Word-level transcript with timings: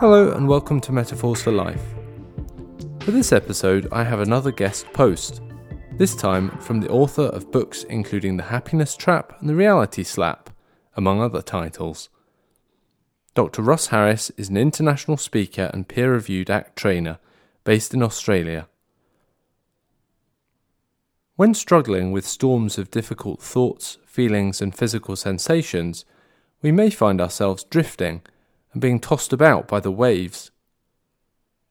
Hello, 0.00 0.32
and 0.32 0.48
welcome 0.48 0.80
to 0.80 0.92
Metaphors 0.92 1.42
for 1.42 1.52
Life. 1.52 1.82
For 3.00 3.10
this 3.10 3.32
episode, 3.32 3.86
I 3.92 4.02
have 4.02 4.20
another 4.20 4.50
guest 4.50 4.90
post, 4.94 5.42
this 5.98 6.16
time 6.16 6.48
from 6.52 6.80
the 6.80 6.88
author 6.88 7.24
of 7.24 7.52
books 7.52 7.84
including 7.84 8.38
The 8.38 8.44
Happiness 8.44 8.96
Trap 8.96 9.38
and 9.38 9.46
The 9.50 9.54
Reality 9.54 10.02
Slap, 10.02 10.48
among 10.96 11.20
other 11.20 11.42
titles. 11.42 12.08
Dr. 13.34 13.60
Russ 13.60 13.88
Harris 13.88 14.30
is 14.38 14.48
an 14.48 14.56
international 14.56 15.18
speaker 15.18 15.70
and 15.74 15.86
peer 15.86 16.14
reviewed 16.14 16.48
ACT 16.48 16.76
trainer 16.76 17.18
based 17.64 17.92
in 17.92 18.02
Australia. 18.02 18.68
When 21.36 21.52
struggling 21.52 22.10
with 22.10 22.26
storms 22.26 22.78
of 22.78 22.90
difficult 22.90 23.42
thoughts, 23.42 23.98
feelings, 24.06 24.62
and 24.62 24.74
physical 24.74 25.14
sensations, 25.14 26.06
we 26.62 26.72
may 26.72 26.88
find 26.88 27.20
ourselves 27.20 27.64
drifting 27.64 28.22
and 28.72 28.80
being 28.80 29.00
tossed 29.00 29.32
about 29.32 29.66
by 29.68 29.80
the 29.80 29.90
waves. 29.90 30.50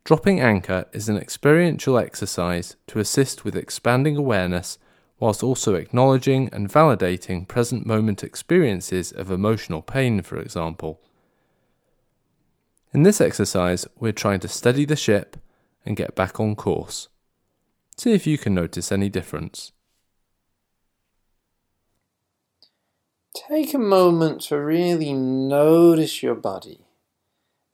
Dropping 0.03 0.39
anchor 0.39 0.85
is 0.91 1.07
an 1.07 1.17
experiential 1.17 1.97
exercise 1.97 2.75
to 2.87 2.99
assist 2.99 3.45
with 3.45 3.55
expanding 3.55 4.17
awareness 4.17 4.77
whilst 5.19 5.43
also 5.43 5.75
acknowledging 5.75 6.49
and 6.53 6.71
validating 6.71 7.47
present 7.47 7.85
moment 7.85 8.23
experiences 8.23 9.11
of 9.11 9.29
emotional 9.29 9.81
pain, 9.81 10.21
for 10.21 10.39
example. 10.39 10.99
In 12.93 13.03
this 13.03 13.21
exercise, 13.21 13.85
we're 13.99 14.13
trying 14.13 14.39
to 14.39 14.47
steady 14.47 14.85
the 14.85 14.95
ship 14.95 15.37
and 15.85 15.95
get 15.95 16.15
back 16.15 16.39
on 16.39 16.55
course. 16.55 17.09
See 17.97 18.13
if 18.13 18.25
you 18.25 18.37
can 18.37 18.55
notice 18.55 18.91
any 18.91 19.09
difference. 19.09 19.73
Take 23.35 23.73
a 23.73 23.77
moment 23.77 24.41
to 24.43 24.57
really 24.57 25.13
notice 25.13 26.23
your 26.23 26.35
body 26.35 26.85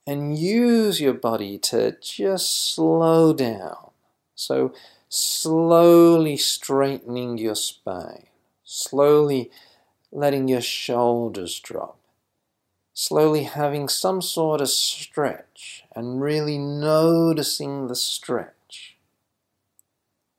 and 0.08 0.38
use 0.38 1.02
your 1.02 1.14
body 1.14 1.58
to 1.58 1.98
just 2.02 2.74
slow 2.74 3.34
down. 3.34 3.92
So, 4.36 4.74
slowly 5.10 6.38
straightening 6.38 7.38
your 7.38 7.56
spine, 7.56 8.28
slowly 8.64 9.52
letting 10.12 10.48
your 10.48 10.62
shoulders 10.62 11.60
drop, 11.60 11.98
slowly 12.94 13.44
having 13.44 13.88
some 13.90 14.22
sort 14.22 14.62
of 14.62 14.70
stretch 14.70 15.84
and 15.96 16.22
really 16.22 16.58
noticing 16.58 17.88
the 17.88 17.96
stretch. 17.96 18.98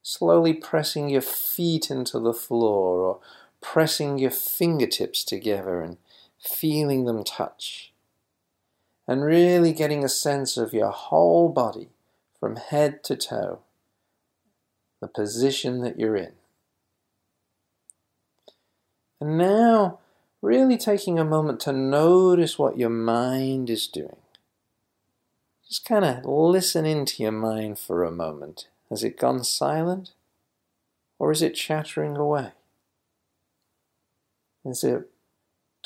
Slowly 0.03 0.55
pressing 0.55 1.09
your 1.09 1.22
feet 1.22 1.91
into 1.91 2.20
the 2.20 2.33
floor 2.33 3.00
or 3.00 3.20
pressing 3.61 4.19
your 4.19 4.31
fingertips 4.31 5.25
together 5.25 5.81
and 5.81 5.97
feeling 6.39 7.06
them 7.06 7.25
touch. 7.25 7.92
And 9.09 9.25
really 9.25 9.73
getting 9.73 10.05
a 10.05 10.09
sense 10.09 10.57
of 10.57 10.73
your 10.73 10.91
whole 10.91 11.49
body 11.49 11.91
from 12.41 12.57
head 12.57 13.05
to 13.05 13.17
toe, 13.17 13.61
the 15.01 15.09
position 15.09 15.81
that 15.83 15.99
you're 15.99 16.17
in. 16.17 16.33
And 19.21 19.39
now 19.39 20.01
really 20.43 20.77
taking 20.77 21.19
a 21.19 21.25
moment 21.25 21.61
to 21.61 21.73
notice 21.73 22.59
what 22.59 22.79
your 22.79 22.91
mind 22.91 23.71
is 23.71 23.87
doing. 23.87 24.17
Just 25.69 25.84
kind 25.84 26.05
of 26.05 26.25
listen 26.25 26.87
into 26.87 27.23
your 27.23 27.33
mind 27.33 27.79
for 27.79 28.05
a 28.05 28.11
moment. 28.11 28.69
Has 28.91 29.03
it 29.03 29.19
gone 29.19 29.43
silent? 29.43 30.12
Or 31.19 31.33
is 31.33 31.43
it 31.43 31.55
chattering 31.55 32.17
away? 32.17 32.53
Is 34.65 34.84
it 34.84 35.09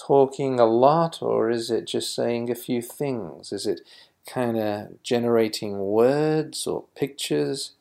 talking 0.07 0.59
a 0.59 0.65
lot 0.67 1.23
or 1.23 1.51
is 1.51 1.71
it 1.71 1.87
just 1.87 2.15
saying 2.15 2.51
a 2.51 2.55
few 2.55 2.83
things? 2.83 3.53
Is 3.53 3.67
it 3.67 3.83
kind 4.27 4.59
of 4.59 5.03
generating 5.03 5.79
words 5.79 6.67
or 6.67 6.85
pictures? 6.97 7.73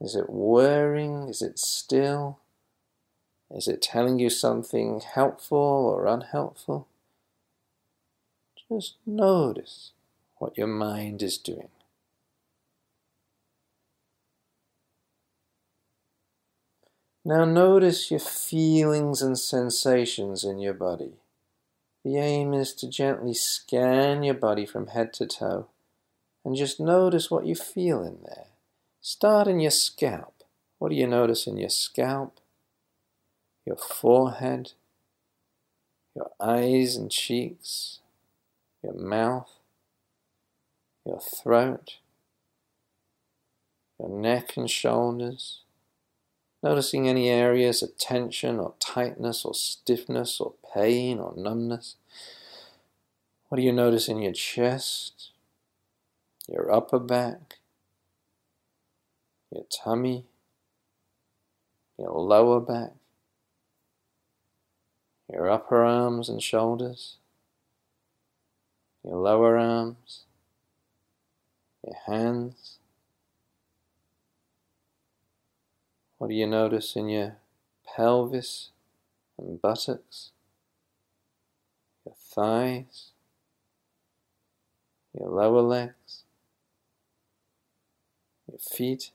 Is 0.00 0.14
it 0.16 0.28
whirring? 0.28 1.28
Is 1.28 1.42
it 1.42 1.58
still? 1.58 2.38
Is 3.50 3.68
it 3.68 3.82
telling 3.82 4.18
you 4.18 4.30
something 4.30 5.00
helpful 5.00 5.58
or 5.58 6.06
unhelpful? 6.06 6.88
Just 8.68 8.96
notice 9.06 9.92
what 10.38 10.56
your 10.56 10.66
mind 10.66 11.22
is 11.22 11.36
doing. 11.36 11.68
Now 17.24 17.44
notice 17.44 18.10
your 18.10 18.18
feelings 18.18 19.22
and 19.22 19.38
sensations 19.38 20.42
in 20.42 20.58
your 20.58 20.74
body. 20.74 21.21
The 22.04 22.16
aim 22.18 22.52
is 22.52 22.74
to 22.74 22.88
gently 22.88 23.34
scan 23.34 24.22
your 24.22 24.34
body 24.34 24.66
from 24.66 24.88
head 24.88 25.12
to 25.14 25.26
toe 25.26 25.68
and 26.44 26.56
just 26.56 26.80
notice 26.80 27.30
what 27.30 27.46
you 27.46 27.54
feel 27.54 28.02
in 28.02 28.18
there. 28.24 28.46
Start 29.00 29.46
in 29.46 29.60
your 29.60 29.70
scalp. 29.70 30.42
What 30.78 30.90
do 30.90 30.96
you 30.96 31.06
notice 31.06 31.46
in 31.46 31.56
your 31.56 31.68
scalp? 31.68 32.40
your 33.64 33.76
forehead, 33.76 34.72
your 36.14 36.30
eyes 36.40 36.96
and 36.96 37.10
cheeks, 37.10 38.00
your 38.82 38.94
mouth, 38.94 39.50
your 41.04 41.20
throat, 41.20 41.98
your 43.98 44.08
neck 44.08 44.56
and 44.56 44.68
shoulders, 44.68 45.60
noticing 46.62 47.08
any 47.08 47.28
areas 47.28 47.82
of 47.82 47.96
tension 47.98 48.58
or 48.58 48.74
tightness 48.78 49.44
or 49.44 49.54
stiffness 49.54 50.40
or 50.40 50.54
pain 50.74 51.18
or 51.18 51.34
numbness. 51.36 51.96
What 53.48 53.56
do 53.56 53.62
you 53.62 53.72
notice 53.72 54.08
in 54.08 54.22
your 54.22 54.32
chest, 54.32 55.30
your 56.48 56.72
upper 56.72 56.98
back, 56.98 57.58
your 59.50 59.64
tummy, 59.70 60.24
your 61.98 62.12
lower 62.12 62.60
back? 62.60 62.92
your 65.32 65.50
upper 65.50 65.82
arms 65.82 66.28
and 66.28 66.42
shoulders, 66.42 67.16
your 69.02 69.16
lower 69.16 69.56
arms, 69.56 70.24
your 71.84 71.96
hands. 72.06 72.78
What 76.22 76.28
do 76.28 76.36
you 76.36 76.46
notice 76.46 76.94
in 76.94 77.08
your 77.08 77.38
pelvis 77.84 78.70
and 79.36 79.60
buttocks, 79.60 80.30
your 82.06 82.14
thighs, 82.14 83.10
your 85.18 85.28
lower 85.28 85.62
legs, 85.62 86.22
your 88.48 88.60
feet? 88.60 89.10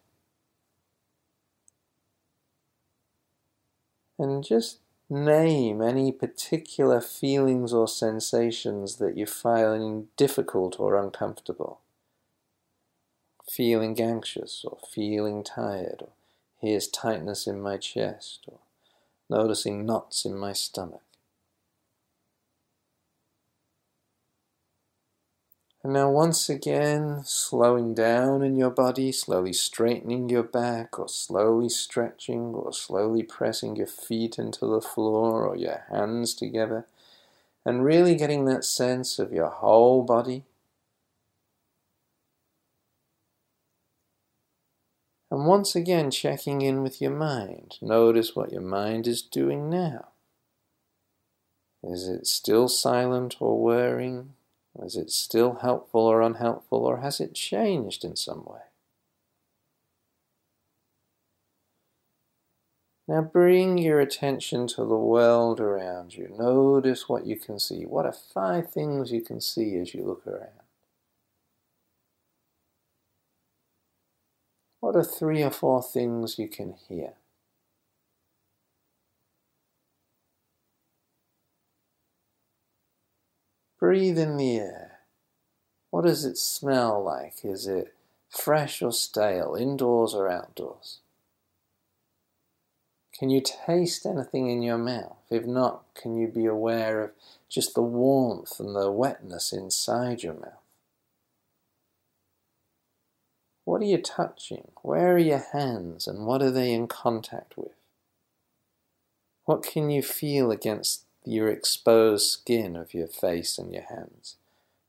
And 4.20 4.44
just 4.44 4.80
name 5.10 5.82
any 5.82 6.12
particular 6.12 7.00
feelings 7.00 7.72
or 7.72 7.88
sensations 7.88 8.98
that 8.98 9.16
you 9.16 9.26
find 9.26 10.14
difficult 10.18 10.78
or 10.78 10.98
uncomfortable. 10.98 11.80
Feeling 13.50 13.98
anxious 14.02 14.66
or 14.68 14.78
feeling 14.94 15.42
tired, 15.42 16.02
or 16.02 16.10
here's 16.60 16.88
tightness 16.88 17.48
in 17.48 17.62
my 17.62 17.78
chest, 17.78 18.46
or 18.48 18.60
noticing 19.30 19.86
knots 19.86 20.26
in 20.26 20.36
my 20.38 20.54
stomach. 20.54 21.02
And 25.84 25.94
now, 25.94 26.10
once 26.10 26.50
again, 26.50 27.22
slowing 27.24 27.94
down 27.94 28.42
in 28.42 28.58
your 28.58 28.72
body, 28.72 29.12
slowly 29.14 29.54
straightening 29.54 30.28
your 30.28 30.44
back, 30.44 31.00
or 31.00 31.08
slowly 31.08 31.70
stretching, 31.70 32.54
or 32.54 32.74
slowly 32.74 33.24
pressing 33.24 33.78
your 33.78 33.88
feet 33.88 34.38
into 34.38 34.66
the 34.66 34.82
floor 34.82 35.46
or 35.46 35.56
your 35.56 35.86
hands 35.90 36.34
together, 36.34 36.88
and 37.64 37.86
really 37.86 38.16
getting 38.16 38.44
that 38.46 38.66
sense 38.66 39.18
of 39.18 39.32
your 39.32 39.50
whole 39.50 40.04
body. 40.04 40.44
And 45.30 45.46
once 45.46 45.76
again, 45.76 46.10
checking 46.10 46.62
in 46.62 46.84
with 46.84 47.02
your 47.02 47.12
mind. 47.12 47.78
Notice 47.82 48.36
what 48.36 48.52
your 48.52 48.62
mind 48.62 49.08
is 49.08 49.22
doing 49.22 49.70
now. 49.70 50.10
Is 51.84 52.08
it 52.08 52.28
still 52.28 52.68
silent 52.68 53.36
or 53.40 53.62
whirring? 53.62 54.34
Is 54.82 54.96
it 54.96 55.12
still 55.12 55.56
helpful 55.56 56.02
or 56.02 56.22
unhelpful, 56.22 56.86
or 56.86 56.98
has 56.98 57.20
it 57.20 57.34
changed 57.34 58.06
in 58.06 58.16
some 58.16 58.46
way? 58.46 58.62
Now 63.08 63.22
bring 63.22 63.78
your 63.78 64.00
attention 64.02 64.68
to 64.68 64.86
the 64.86 64.98
world 64.98 65.60
around 65.60 66.16
you. 66.16 66.30
Notice 66.38 67.08
what 67.08 67.26
you 67.26 67.38
can 67.38 67.58
see. 67.58 67.86
What 67.86 68.06
are 68.06 68.12
five 68.14 68.70
things 68.72 69.12
you 69.12 69.22
can 69.22 69.40
see 69.40 69.78
as 69.78 69.94
you 69.94 70.04
look 70.04 70.28
around? 70.28 70.52
What 74.82 74.87
are 74.98 75.04
three 75.04 75.44
or 75.44 75.52
four 75.52 75.82
things 75.82 76.38
you 76.38 76.48
can 76.48 76.74
hear? 76.88 77.14
Breathe 83.80 84.18
in 84.18 84.38
the 84.38 84.58
air. 84.58 85.00
What 85.92 86.06
does 86.06 86.26
it 86.26 86.38
smell 86.38 87.04
like? 87.04 87.44
Is 87.44 87.68
it 87.68 87.94
fresh 88.30 88.82
or 88.82 88.92
stale, 88.92 89.56
indoors 89.56 90.14
or 90.14 90.28
outdoors? 90.30 91.00
Can 93.18 93.30
you 93.30 93.42
taste 93.42 94.06
anything 94.06 94.50
in 94.50 94.62
your 94.62 94.78
mouth? 94.78 95.18
If 95.32 95.46
not, 95.46 95.84
can 95.96 96.16
you 96.18 96.28
be 96.28 96.46
aware 96.46 97.04
of 97.04 97.12
just 97.50 97.74
the 97.74 97.82
warmth 97.82 98.60
and 98.60 98.76
the 98.76 98.92
wetness 98.92 99.52
inside 99.52 100.22
your 100.22 100.36
mouth? 100.36 100.67
What 103.78 103.84
are 103.84 103.90
you 103.90 104.02
touching? 104.02 104.72
Where 104.82 105.14
are 105.14 105.20
your 105.20 105.46
hands 105.54 106.08
and 106.08 106.26
what 106.26 106.42
are 106.42 106.50
they 106.50 106.74
in 106.74 106.88
contact 106.88 107.56
with? 107.56 107.76
What 109.46 109.62
can 109.62 109.92
you 109.92 110.02
feel 110.02 110.50
against 110.50 111.06
your 111.24 111.48
exposed 111.50 112.26
skin 112.26 112.76
of 112.76 112.96
your 112.96 113.06
face 113.06 113.60
and 113.60 113.72
your 113.72 113.84
hands? 113.84 114.38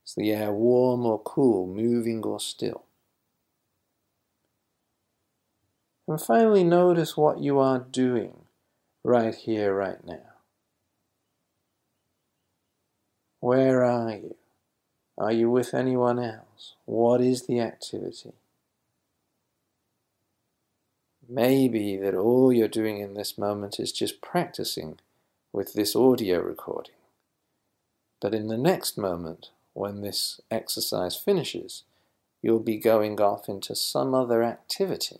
Is 0.06 0.14
the 0.14 0.30
air 0.30 0.52
warm 0.52 1.04
or 1.04 1.18
cool, 1.18 1.66
moving 1.66 2.22
or 2.22 2.40
still? 2.40 2.84
And 6.06 6.18
finally, 6.18 6.64
notice 6.64 7.14
what 7.14 7.40
you 7.40 7.58
are 7.58 7.80
doing 7.80 8.44
right 9.04 9.34
here, 9.34 9.74
right 9.74 10.02
now. 10.02 10.32
Where 13.40 13.84
are 13.84 14.12
you? 14.12 14.36
Are 15.18 15.32
you 15.32 15.50
with 15.50 15.74
anyone 15.74 16.18
else? 16.18 16.72
What 16.86 17.20
is 17.20 17.46
the 17.46 17.60
activity? 17.60 18.32
Maybe 21.30 21.94
that 21.98 22.14
all 22.14 22.54
you're 22.54 22.68
doing 22.68 23.00
in 23.00 23.12
this 23.12 23.36
moment 23.36 23.78
is 23.78 23.92
just 23.92 24.22
practicing 24.22 24.98
with 25.52 25.74
this 25.74 25.94
audio 25.94 26.40
recording. 26.40 26.94
But 28.18 28.32
in 28.32 28.48
the 28.48 28.56
next 28.56 28.96
moment, 28.96 29.50
when 29.74 30.00
this 30.00 30.40
exercise 30.50 31.16
finishes, 31.16 31.84
you'll 32.40 32.60
be 32.60 32.78
going 32.78 33.20
off 33.20 33.46
into 33.46 33.74
some 33.74 34.14
other 34.14 34.42
activity. 34.42 35.18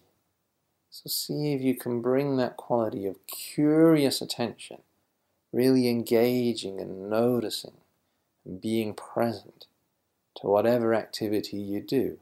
So 0.90 1.10
see 1.10 1.52
if 1.52 1.60
you 1.60 1.75
can 1.75 2.00
bring 2.00 2.38
that 2.38 2.56
quality 2.56 3.04
of 3.06 3.26
curious 3.26 4.22
attention, 4.22 4.78
really 5.52 5.88
engaging 5.88 6.81
and 6.81 7.11
noticing 7.11 7.75
and 8.46 8.62
being 8.62 8.94
present 8.94 9.66
to 10.37 10.46
whatever 10.46 10.94
activity 10.94 11.58
you 11.58 11.82
do 11.82 12.19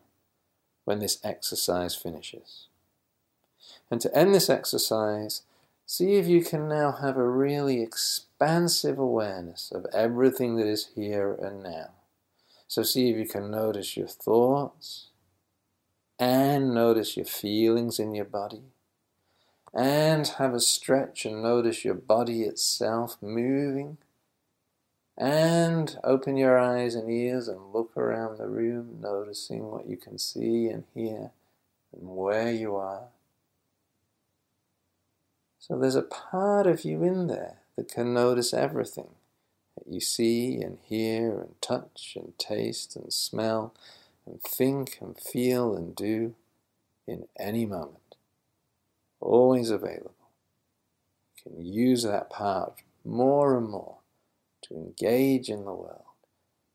when 0.85 0.99
this 0.99 1.21
exercise 1.23 1.95
finishes. 1.95 2.67
And 3.91 4.01
to 4.01 4.15
end 4.17 4.35
this 4.35 4.51
exercise, 4.51 5.43
see 5.85 6.17
if 6.17 6.27
you 6.27 6.43
can 6.43 6.69
now 6.69 6.93
have 6.93 7.17
a 7.17 7.29
really 7.29 7.83
expansive 7.83 8.99
awareness 8.99 9.71
of 9.73 9.87
everything 9.93 10.57
that 10.57 10.67
is 10.67 10.91
here 10.95 11.33
and 11.41 11.63
now. 11.63 11.91
So 12.67 12.83
see 12.83 13.11
if 13.11 13.17
you 13.17 13.27
can 13.27 13.51
notice 13.51 13.97
your 13.97 14.09
thoughts 14.09 15.07
and 16.19 16.75
notice 16.75 17.17
your 17.17 17.27
feelings 17.27 17.99
in 18.01 18.15
your 18.15 18.25
body. 18.25 18.63
And 19.73 20.27
have 20.27 20.55
a 20.55 20.61
stretch 20.61 21.27
and 21.27 21.43
notice 21.43 21.85
your 21.85 21.95
body 21.95 22.43
itself 22.43 23.19
moving. 23.21 23.99
And 25.19 25.97
open 26.03 26.37
your 26.37 26.59
eyes 26.59 26.95
and 26.95 27.11
ears 27.11 27.47
and 27.49 27.73
look 27.73 27.97
around 27.97 28.39
the 28.39 28.49
room 28.49 28.99
noticing 29.01 29.71
what 29.71 29.87
you 29.87 29.97
can 29.97 30.19
see 30.19 30.67
and 30.69 30.85
hear 30.95 31.31
and 31.93 32.17
where 32.17 32.51
you 32.51 32.75
are 32.75 33.09
so 35.67 35.77
there's 35.77 35.97
a 35.97 36.03
part 36.03 36.69
of 36.69 36.85
you 36.85 37.03
in 37.03 37.27
there 37.27 37.57
that 37.75 37.91
can 37.91 38.15
notice 38.15 38.55
everything 38.55 39.09
that 39.77 39.93
you 39.93 39.99
see 39.99 40.61
and 40.63 40.79
hear 40.85 41.41
and 41.41 41.61
touch 41.61 42.13
and 42.15 42.39
taste 42.39 42.95
and 42.95 43.13
smell 43.13 43.75
and 44.25 44.41
think 44.41 44.99
and 45.01 45.19
feel 45.19 45.75
and 45.75 45.97
do 45.97 46.37
in 47.09 47.27
any 47.37 47.67
moment. 47.67 48.15
Always 49.19 49.71
available. 49.71 50.15
You 51.35 51.51
can 51.51 51.67
use 51.67 52.05
that 52.05 52.31
part 52.31 52.75
more 53.05 53.59
and 53.59 53.69
more 53.69 53.97
to 54.69 54.75
engage 54.75 55.49
in 55.49 55.65
the 55.65 55.75
world, 55.75 56.05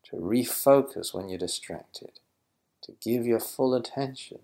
to 0.03 0.17
refocus 0.17 1.13
when 1.13 1.29
you're 1.29 1.39
distracted, 1.39 2.19
to 2.81 2.91
give 3.01 3.25
your 3.25 3.39
full 3.39 3.73
attention 3.73 4.39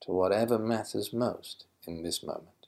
to 0.00 0.10
whatever 0.10 0.58
matters 0.58 1.12
most 1.12 1.66
in 1.86 2.02
this 2.02 2.20
moment. 2.24 2.61